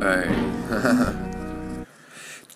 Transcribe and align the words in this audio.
Ej. 0.00 0.32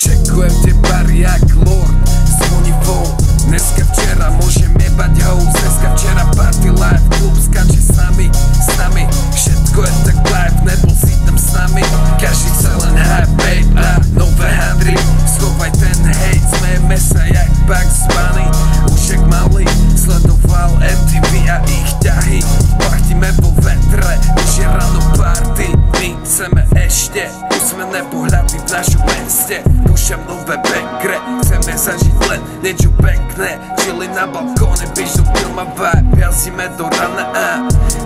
Čekujem 0.00 0.54
tie 0.64 0.72
bary 0.80 1.28
jak 1.28 1.44
lord. 1.60 1.92
Zvoní 2.24 2.72
phone 2.80 3.12
Dneska 3.52 3.84
včera 3.92 4.32
môžem 4.40 4.72
jebať 4.72 5.12
house 5.28 5.52
Dneska 5.52 5.92
včera 5.92 6.24
party 6.32 6.72
live 6.72 7.04
Klub 7.20 7.36
skače 7.36 7.84
s 7.84 7.92
nami, 8.00 8.32
s 8.32 8.68
nami 8.80 9.04
Všetko 9.36 9.76
je 9.84 9.92
tak 10.08 10.18
live 10.24 10.58
Nebol 10.64 10.94
si 10.96 11.12
tam 11.28 11.36
s 11.36 11.52
nami. 11.52 11.84
Každý 12.16 12.48
chce 12.48 12.72
len 12.80 12.96
hype, 12.96 13.60
A 13.76 14.00
nové 14.16 14.48
handry 14.48 14.96
Schovaj 15.28 15.76
ten 15.76 16.00
hate 16.00 16.48
Smejeme 16.48 16.96
sa 16.96 17.28
jak 17.28 17.52
Bugs 17.68 18.08
Bunny. 18.08 18.48
Už 18.88 19.20
jak 19.20 19.22
malý 19.28 19.68
Sledoval 19.92 20.80
MTV 20.80 21.32
a 21.52 21.60
ich 21.68 21.92
ťahy. 22.00 22.40
Partíme 22.80 23.36
vo 23.44 23.52
vetre 23.60 24.16
Už 24.32 24.64
je 24.64 24.64
ráno 24.64 25.00
party. 25.12 25.68
My 26.00 26.08
chceme 26.24 26.73
ešte 26.94 27.26
Úsmené 27.50 28.06
pohľady 28.06 28.62
v 28.62 28.66
našom 28.70 29.02
meste 29.02 29.58
Púšťam 29.82 30.22
nové 30.30 30.54
bekre 30.62 31.18
Chceme 31.42 31.74
zažiť 31.74 32.16
len 32.30 32.40
niečo 32.62 32.94
pekné. 33.02 33.58
Čili 33.82 34.06
na 34.14 34.30
do 34.30 35.26
filma 35.34 35.66
vibe 35.74 36.14
Jazdíme 36.22 36.70
do 36.78 36.86
rana 36.86 37.26
a 37.34 37.48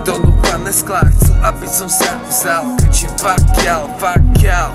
Donúpané 0.01 0.73
sklá 0.73 1.05
Chcú, 1.05 1.37
aby 1.45 1.67
som 1.69 1.85
sa 1.85 2.17
vzal. 2.25 2.73
Kričím 2.81 3.13
fuck 3.21 3.45
y'all, 3.61 3.85
fuck 4.01 4.25
y'all. 4.41 4.73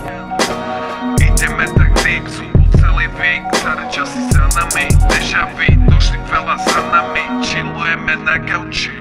Ideme 1.19 1.67
tak 1.75 1.91
deep, 2.07 2.23
bol 2.55 2.71
celý 2.79 3.11
vík. 3.19 3.43
Staré 3.59 3.85
časy 3.91 4.21
za 4.31 4.47
nami, 4.55 4.87
deja 5.11 5.51
vu. 5.59 5.67
Došli 5.91 6.19
veľa 6.31 6.57
za 6.63 6.81
nami. 6.95 7.25
Chillujeme 7.43 8.15
na 8.23 8.37
gauči 8.39 8.95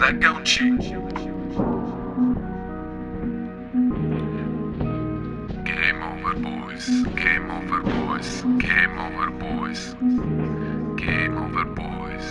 Na 0.00 0.08
gauči 0.16 0.72
game 7.02 7.50
over 7.50 7.82
boys, 7.82 8.42
game 8.58 8.98
over 8.98 9.30
boys, 9.30 9.94
game 10.96 11.36
over 11.36 11.64
boys. 11.64 12.26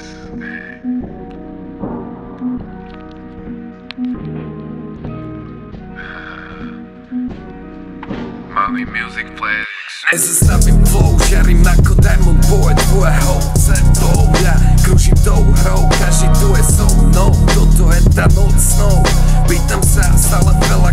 Money 8.54 8.86
Music 8.86 9.28
Flex 9.38 9.68
Nezastavím 10.12 10.86
flow, 10.86 11.18
žiarím 11.28 11.64
ako 11.68 11.96
Diamond 11.96 12.46
Boy 12.48 12.76
Tvoje 12.76 13.12
hoce 13.12 13.76
to 14.00 14.12
ja. 14.44 14.56
Kružím 14.84 15.16
tou 15.24 15.44
hrou, 15.44 15.90
každý 16.00 16.28
tu 16.40 16.56
je 16.56 16.64
so 16.64 16.88
mnou. 16.96 17.32
Toto 17.56 17.92
je 17.92 18.02
tá 18.16 18.28
noc 18.36 18.56
snou 18.60 19.04
Pýtam 19.48 19.84
sa 19.84 20.04
stále 20.16 20.52
veľa 20.68 20.92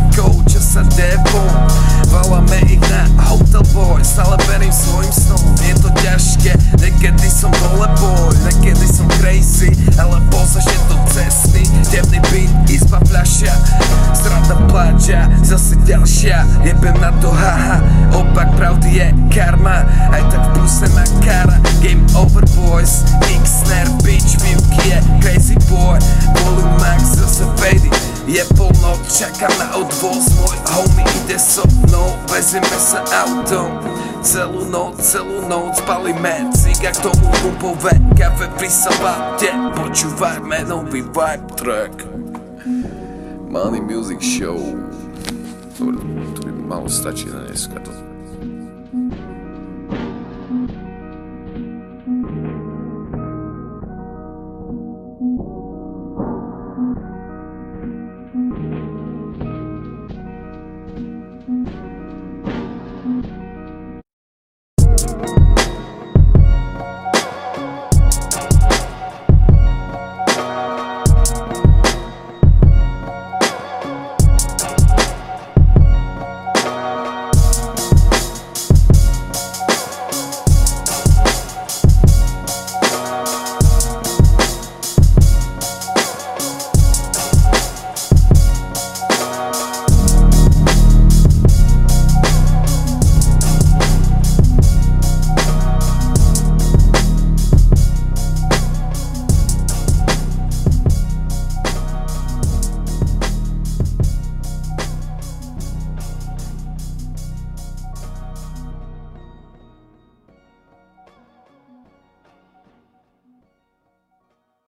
čo 0.48 0.60
sa 0.62 0.82
devo 0.96 1.27
ďalšia 15.88 16.44
Jebem 16.68 17.00
na 17.00 17.08
to 17.24 17.32
haha, 17.32 17.80
opak 18.12 18.52
pravdy 18.60 19.00
je 19.00 19.06
karma 19.32 19.88
Aj 20.12 20.20
tak 20.28 20.44
v 20.44 20.60
pluse 20.60 20.84
má 20.92 21.04
kara. 21.24 21.56
Game 21.80 22.04
over 22.12 22.44
boys, 22.58 23.08
X-Snare, 23.24 23.88
bitch, 24.04 24.36
výuky 24.42 24.92
je 24.92 24.98
crazy 25.24 25.56
boy. 25.72 25.96
Volume 26.44 26.76
max, 26.82 27.16
zase 27.16 27.48
fady 27.56 27.88
je 28.28 28.44
polnoc, 28.60 29.00
čakám 29.08 29.48
na 29.56 29.72
odvoz 29.80 30.28
Môj 30.36 30.58
homie 30.76 31.08
ide 31.24 31.40
so 31.40 31.64
mnou. 31.64 32.12
Vezieme 32.28 32.76
sa 32.76 33.00
autom 33.24 33.80
Celú 34.20 34.68
noc, 34.68 35.00
celú 35.00 35.48
noc 35.48 35.80
Palíme 35.88 36.52
ciga 36.52 36.92
k 36.92 37.08
tomu 37.08 37.24
pumpové 37.40 37.96
Kafe 38.12 38.52
pri 38.60 38.68
sabate 38.68 39.48
Počúvajme 39.72 40.68
nový 40.68 41.08
vibe 41.08 41.48
track. 41.56 41.94
Money 43.48 43.80
Music 43.80 44.20
Show 44.20 44.60
Ktorý, 45.78 45.94
ktorý 46.34 46.50
malo 46.66 46.90
stačiť 46.90 47.30
na 47.30 47.46
dneska 47.46 47.78
toto 47.78 48.07